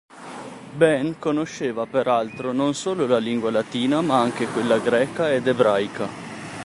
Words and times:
Ben 0.73 1.19
conosceva, 1.19 1.85
peraltro, 1.85 2.51
non 2.53 2.73
solo 2.73 3.05
la 3.05 3.19
lingua 3.19 3.51
latina, 3.51 4.01
ma 4.01 4.19
anche 4.19 4.47
quella 4.47 4.79
greca 4.79 5.31
ed 5.31 5.45
ebraica. 5.45 6.09